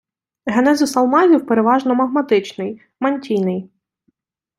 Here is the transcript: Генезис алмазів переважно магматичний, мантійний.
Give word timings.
Генезис 0.45 0.95
алмазів 0.97 1.45
переважно 1.45 1.95
магматичний, 1.95 2.81
мантійний. 2.99 3.69